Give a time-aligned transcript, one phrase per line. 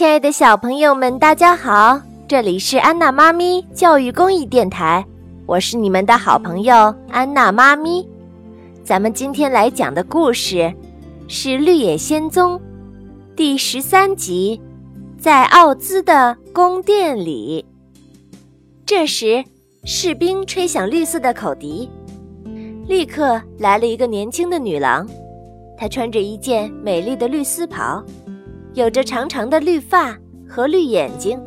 [0.00, 2.00] 亲爱的小朋友们，大家好！
[2.26, 5.04] 这里是安娜妈咪教育公益电台，
[5.44, 6.74] 我是你们的好朋友
[7.10, 8.08] 安娜妈咪。
[8.82, 10.72] 咱们今天来讲的故事
[11.28, 12.58] 是《绿野仙踪》
[13.36, 14.58] 第十三集，
[15.18, 17.62] 在奥兹的宫殿里。
[18.86, 19.44] 这时，
[19.84, 21.90] 士兵吹响绿色的口笛，
[22.88, 25.06] 立刻来了一个年轻的女郎，
[25.76, 28.02] 她穿着一件美丽的绿丝袍。
[28.80, 31.38] 有着长长的绿发和绿眼睛，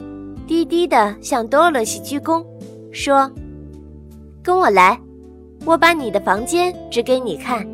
[0.46, 2.46] 低低的向多萝西鞠躬，
[2.92, 3.28] 说
[4.44, 5.02] ：“跟我来，
[5.66, 7.68] 我把你的房间指给你看。”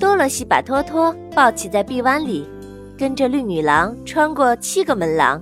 [0.00, 2.48] 多萝西把托托抱起在臂弯里，
[2.96, 5.38] 跟着绿女郎穿过七个门廊，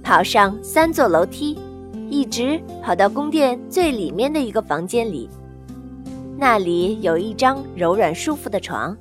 [0.00, 1.58] 跑上三座楼梯，
[2.08, 5.28] 一直跑到宫殿最里面的一个房间里。
[6.36, 8.96] 那里有一张柔软舒服的床，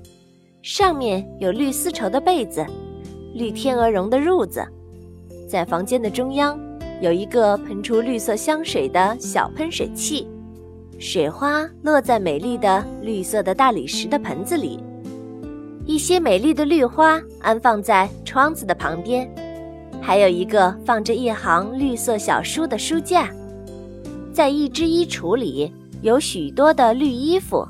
[0.63, 2.65] 上面有绿丝绸的被子。
[3.37, 4.65] 绿天鹅绒的褥子，
[5.47, 6.59] 在房间的中央
[7.01, 10.27] 有一个喷出绿色香水的小喷水器，
[10.97, 14.79] 水花落在美丽的绿色的大理石的盆子里。
[15.85, 19.29] 一些美丽的绿花安放在窗子的旁边，
[20.01, 23.29] 还有一个放着一行绿色小书的书架。
[24.33, 27.63] 在一只衣橱里有许多的绿衣服，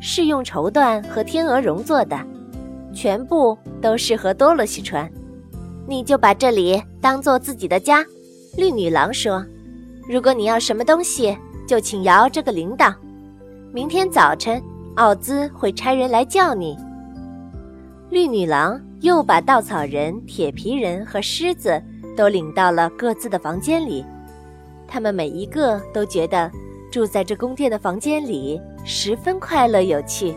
[0.00, 2.16] 是用绸缎和天鹅绒做的。
[2.92, 5.10] 全部都适合多萝西穿，
[5.86, 8.04] 你就把这里当做自己的家。
[8.56, 9.44] 绿女郎说
[10.08, 12.94] ：“如果你要什么东西，就请摇这个铃铛。
[13.72, 14.60] 明天早晨，
[14.96, 16.76] 奥兹会差人来叫你。”
[18.10, 21.80] 绿女郎又把稻草人、铁皮人和狮子
[22.16, 24.04] 都领到了各自的房间里，
[24.88, 26.50] 他们每一个都觉得
[26.90, 30.34] 住在这宫殿的房间里十分快乐有趣。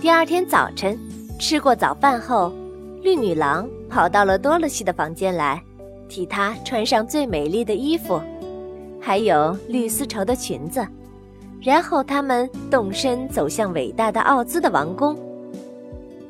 [0.00, 0.96] 第二天早晨。
[1.38, 2.52] 吃过早饭后，
[3.02, 5.62] 绿女郎跑到了多萝西的房间来，
[6.08, 8.20] 替她穿上最美丽的衣服，
[9.00, 10.86] 还有绿丝绸的裙子。
[11.60, 15.16] 然后他们动身走向伟大的奥兹的王宫。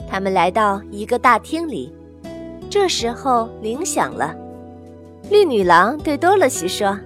[0.09, 1.93] 他们来到一个大厅里，
[2.71, 4.35] 这时候铃响了。
[5.31, 6.99] 绿女郎对多萝西说：“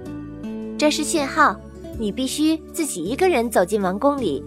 [0.79, 1.57] 这是信号，
[1.99, 4.45] 你必须自己一个人走进王宫里。”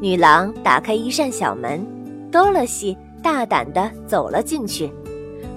[0.00, 1.84] 女郎打开一扇小门。
[2.30, 4.90] 多萝西大胆地走了进去，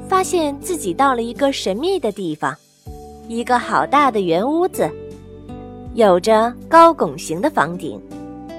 [0.08, 2.56] 发现自己到了一个神秘的地方，
[3.28, 4.90] 一个好大的圆屋子，
[5.94, 8.02] 有着高拱形的房顶，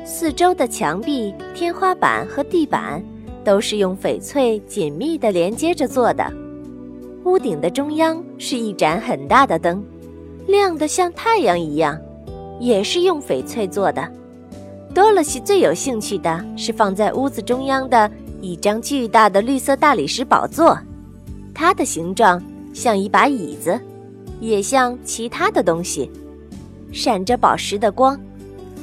[0.04, 3.02] 四周的墙壁、天花板和地板
[3.42, 6.32] 都是用翡翠紧密地连接着做的。
[7.24, 9.82] 屋顶的中央是一盏很大的灯，
[10.46, 11.98] 亮得像太阳一样，
[12.60, 14.06] 也是用翡翠做的。
[14.94, 18.08] 多萝西最有兴趣的是放在屋子中央的
[18.40, 20.78] 一张巨大的绿色大理石宝座，
[21.52, 22.40] 它的形状
[22.72, 23.78] 像一把椅子，
[24.40, 26.08] 也像其他的东西，
[26.92, 28.18] 闪着宝石的光。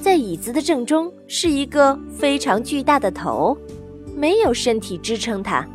[0.02, 3.58] 在椅子的正中是一个非常巨大的头，
[4.14, 5.66] 没有身体支撑它，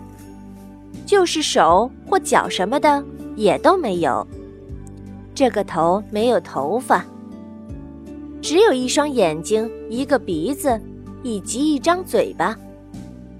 [1.06, 3.02] 就是手或脚什么的
[3.36, 4.26] 也都没有。
[5.34, 7.06] 这个头没有头发。
[8.46, 10.80] 只有一双眼睛，一个鼻子，
[11.24, 12.56] 以及一张嘴巴，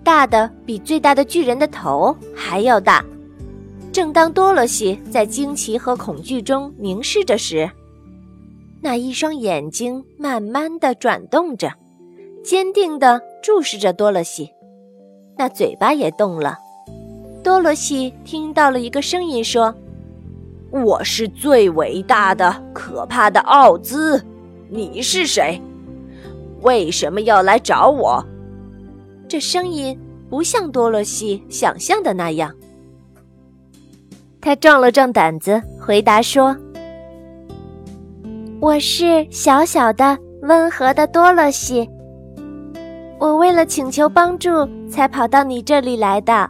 [0.03, 3.05] 大的比最大的巨人的头还要大。
[3.93, 7.71] 正当多萝西在惊奇和恐惧中凝视着时，
[8.83, 11.73] 那一双眼睛慢慢的转动着，
[12.43, 14.51] 坚定地注视着多萝西。
[15.39, 16.59] 那嘴巴也动了。
[17.45, 19.73] 多萝西听到了一个声音说
[20.73, 24.21] ：“我是最伟大的、可怕的奥兹。”
[24.69, 25.61] 你是谁？
[26.63, 28.25] 为什么要来找我？
[29.29, 32.53] 这声音不像多萝西想象的那样。
[34.41, 36.57] 他壮了壮胆子，回答说
[38.61, 41.89] ：“我是小小的、温和的多萝西。
[43.19, 44.51] 我为了请求帮助，
[44.89, 46.49] 才跑到你这里来的。”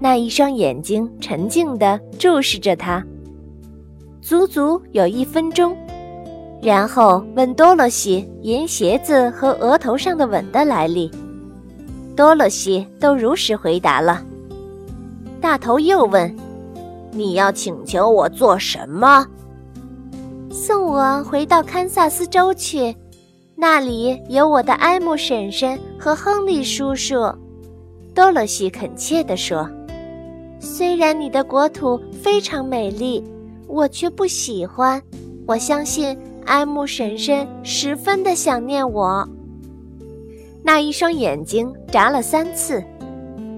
[0.00, 3.04] 那一双眼睛沉静地注视着他，
[4.20, 5.76] 足足有一分钟。
[6.62, 11.10] 然后问多萝西银鞋子和额头上的吻的来历，
[12.16, 14.22] 多萝西都如实回答了。
[15.40, 16.32] 大头又问
[17.10, 19.26] ：“你要请求我做什么？”
[20.52, 22.94] 送我回到堪萨斯州去，
[23.56, 27.16] 那里有我的埃姆婶婶和亨利叔叔。
[28.14, 29.68] 多萝西恳切地说
[30.60, 33.24] ：“虽然你的国土非常美丽，
[33.66, 35.02] 我却不喜欢。
[35.44, 36.16] 我相信。”
[36.46, 39.28] 埃姆婶婶十分的想念我。
[40.62, 42.82] 那一双眼睛眨了三次，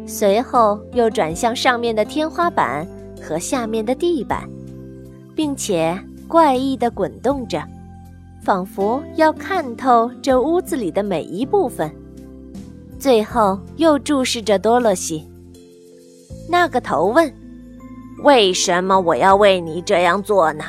[0.07, 2.87] 随后又转向上面的天花板，
[3.23, 4.49] 和下面的地板，
[5.35, 7.63] 并且怪异地滚动着，
[8.43, 11.91] 仿佛要看透这屋子里的每一部分。
[12.99, 15.29] 最后又注视着多萝西。
[16.49, 17.33] 那个头问
[18.25, 20.65] ：“为什么我要为你这样做呢？”“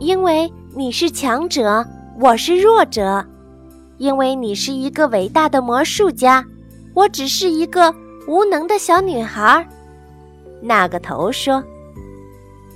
[0.00, 1.86] 因为你是强者，
[2.18, 3.22] 我是弱者；
[3.98, 6.42] 因为你是一个伟大的魔术家，
[6.94, 7.94] 我只是一个
[8.26, 9.68] 无能的小女孩。”
[10.62, 11.62] 那个头说：“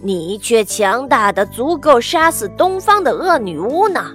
[0.05, 4.13] 你却强大的足够杀死东方的恶女巫呢。”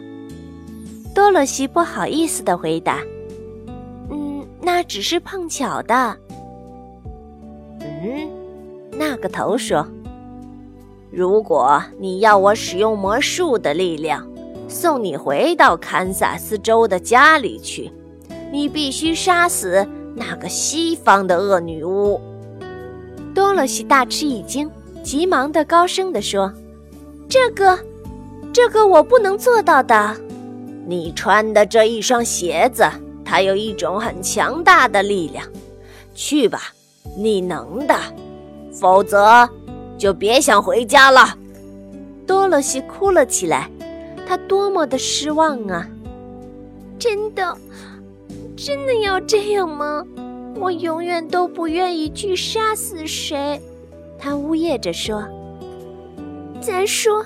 [1.15, 2.99] 多萝西不好意思的回答
[4.11, 6.15] ：“嗯，那只是碰巧的。”
[7.81, 8.29] 嗯，
[8.91, 9.83] 那个头说
[11.11, 14.27] ：“如果你要我使用魔术的力量，
[14.67, 17.91] 送你回到堪萨斯州的家里去，
[18.51, 22.21] 你必须杀死那个西方的恶女巫。”
[23.33, 24.69] 多萝西大吃一惊，
[25.03, 26.53] 急忙的高声地说
[27.29, 27.79] ：“这个，
[28.51, 30.15] 这个我不能做到的。
[30.85, 32.83] 你穿的这一双鞋子，
[33.23, 35.45] 它有一种很强大的力量。
[36.13, 36.73] 去吧，
[37.17, 37.95] 你能的。
[38.73, 39.47] 否则，
[39.99, 41.37] 就别想回家了。”
[42.25, 43.69] 多萝西哭了起来，
[44.27, 45.87] 他多么的失望啊！
[46.97, 47.57] 真的，
[48.55, 50.03] 真的要这样吗？
[50.59, 53.59] 我永远都不愿意去杀死谁，
[54.17, 55.23] 他呜咽着说。
[56.61, 57.25] 再说，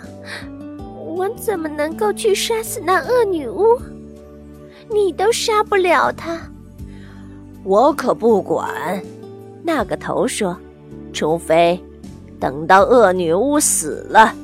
[1.15, 3.77] 我怎么能够去杀死那恶女巫？
[4.89, 6.39] 你都杀不了她，
[7.63, 9.01] 我可不管。
[9.63, 10.55] 那个头说，
[11.11, 11.81] 除非
[12.43, 14.35] 等到恶女巫死了，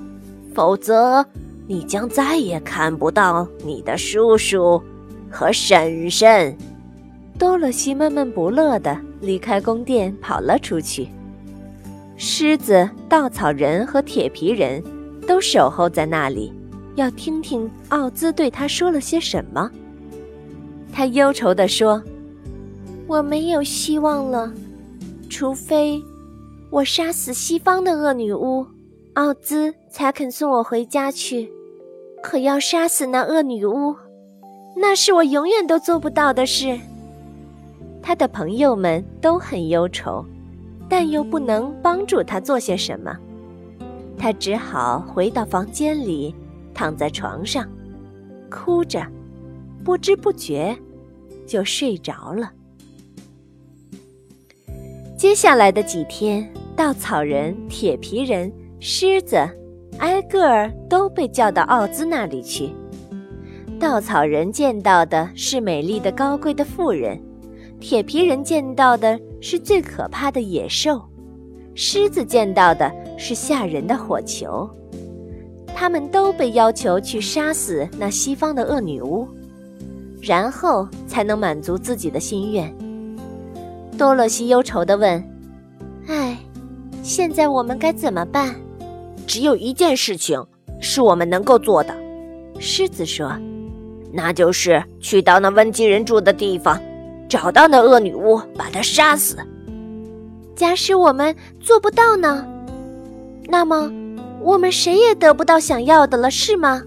[0.55, 1.25] 否则
[1.67, 4.81] 你将再也看不到你的叔叔
[5.29, 6.57] 和婶婶。
[7.37, 11.09] 多萝西闷闷不乐地离开宫殿，跑了出去。
[12.15, 14.81] 狮子、稻草人和铁皮人
[15.27, 16.53] 都守候在那里，
[16.95, 19.69] 要听听奥兹对他说了些什么。
[20.93, 22.01] 他忧愁地说
[23.07, 24.49] ：“我没有希望了，
[25.29, 26.01] 除非
[26.71, 28.65] 我杀死西方的恶女巫，
[29.13, 31.51] 奥兹才肯送我回家去。
[32.21, 33.95] 可要杀死那恶女巫，
[34.75, 36.79] 那是我永远都做不到的事。”
[38.03, 40.23] 他的朋友们都很忧愁，
[40.87, 43.17] 但又不能帮助他做些什么。
[44.17, 46.35] 他只好回到房间里，
[46.73, 47.67] 躺在床上，
[48.49, 49.05] 哭着，
[49.83, 50.77] 不知不觉
[51.47, 52.51] 就睡着了。
[55.17, 56.49] 接下来的几天，
[56.79, 58.49] 稻草人、铁皮人、
[58.79, 59.35] 狮子，
[59.97, 62.73] 挨个儿都被叫到奥兹那里去。
[63.77, 67.21] 稻草人见到的是美丽的、高贵的妇人。
[67.81, 71.01] 铁皮人见到的是最可怕的野兽，
[71.75, 74.69] 狮子见到的是吓人的火球，
[75.75, 79.27] 他们都被要求去杀死那西方的恶女巫，
[80.21, 82.73] 然后才能满足自己的心愿。
[83.97, 85.21] 多洛西忧愁地问
[86.07, 86.37] ：“唉，
[87.09, 88.53] 现在我们该怎么办？”
[89.25, 90.45] 只有一件事情
[90.79, 91.91] 是我们能够做的，
[92.59, 93.35] 狮子说
[94.13, 96.79] ：“那就是去到那温基人住的地方。”
[97.27, 99.37] 找到那恶女巫，把她杀死。
[100.55, 102.47] 假使我们做不到呢？
[103.47, 103.91] 那么
[104.39, 106.83] 我们谁也得不到想要的了，是吗？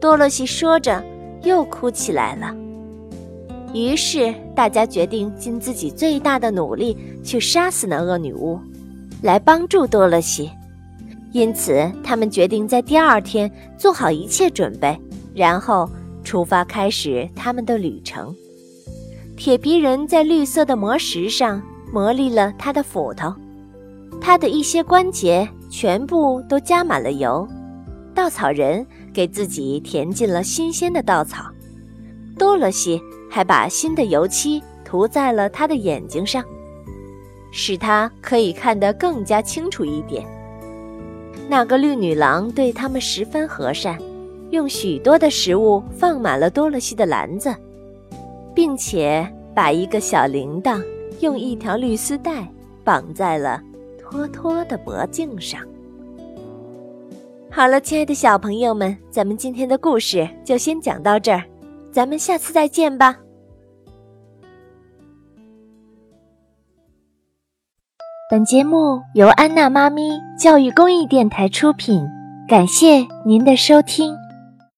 [0.00, 1.02] 多萝西说着，
[1.42, 2.54] 又哭起来了。
[3.74, 8.58] 于是大家决定尽自己最大的努力去杀死那恶女巫，
[9.22, 10.50] 来帮助多萝西。
[11.32, 14.98] 因此，他们决定在第二天做好一切准备，
[15.34, 15.88] 然后
[16.24, 18.34] 出发，开始他们的旅程。
[19.36, 23.32] 铁皮人在绿色的磨石上磨砺了他的斧头，
[24.20, 27.46] 他的一些关节全部都加满了油。
[28.14, 31.44] 稻草人给自己填进了新鲜的稻草，
[32.36, 36.42] 多萝西还把新的油漆涂在了他的眼睛上，
[37.50, 40.26] 使他可以看得更加清楚一点。
[41.48, 43.98] 那个绿女郎对他们十分和善，
[44.50, 47.54] 用许多的食物放满了多萝西的篮子。
[48.58, 49.24] 并且
[49.54, 50.82] 把一个小铃铛
[51.20, 52.44] 用一条绿丝带
[52.82, 53.62] 绑在了
[53.96, 55.60] 托托的脖颈上。
[57.48, 61.44] 好了，亲爱的小朋友们，咱们今天的故事就先讲到这儿，
[61.92, 63.16] 咱们下次再见吧。
[68.30, 72.06] 本节目由安娜妈咪教育公益电台出品，
[72.46, 74.14] 感谢您的收听。